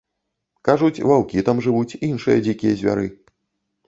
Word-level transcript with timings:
Кажуць, 0.69 1.03
ваўкі 1.09 1.43
там 1.49 1.61
жывуць, 1.65 1.97
іншыя 2.07 2.37
дзікія 2.47 2.73
звяры. 2.81 3.05